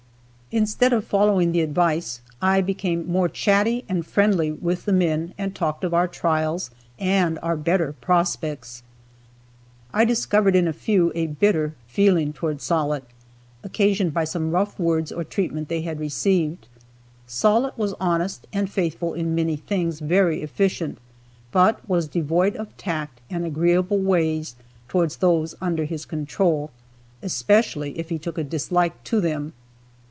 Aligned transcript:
Instead 0.53 0.91
of 0.91 1.05
following 1.05 1.53
the 1.53 1.61
advice, 1.61 2.19
I 2.41 2.59
became 2.59 3.07
more 3.07 3.29
chatty 3.29 3.85
and 3.87 4.05
friendly 4.05 4.51
with 4.51 4.83
the 4.83 4.91
men 4.91 5.33
and 5.37 5.55
talked 5.55 5.85
of 5.85 5.93
our 5.93 6.09
trials 6.09 6.71
and 6.99 7.39
our 7.41 7.55
better 7.55 7.93
prospects. 7.93 8.83
I 9.93 10.03
discovered 10.03 10.53
in 10.53 10.67
a 10.67 10.73
few 10.73 11.09
a 11.15 11.27
bitter 11.27 11.75
feeling 11.87 12.33
toward 12.33 12.59
Sollitt, 12.61 13.05
occasioned 13.63 14.13
by 14.13 14.25
some 14.25 14.51
rough 14.51 14.77
words 14.77 15.09
or 15.09 15.23
treatment 15.23 15.69
they 15.69 15.83
had 15.83 16.01
received. 16.01 16.67
Sollitt 17.25 17.77
was 17.77 17.93
honest 18.01 18.45
and 18.51 18.69
faithful 18.69 19.13
and 19.13 19.27
in 19.29 19.35
many 19.35 19.55
things 19.55 20.01
very 20.01 20.41
efficient, 20.41 20.97
but 21.53 21.79
was 21.87 22.09
devoid 22.09 22.57
of 22.57 22.75
tact 22.75 23.21
and 23.29 23.45
agreeable 23.45 23.99
ways 23.99 24.57
toward 24.89 25.11
those 25.11 25.55
under 25.61 25.85
his 25.85 26.03
control, 26.03 26.71
especially 27.21 27.97
if 27.97 28.09
he 28.09 28.19
took 28.19 28.37
a 28.37 28.43
dislike 28.43 29.01
to 29.05 29.21
them. 29.21 29.53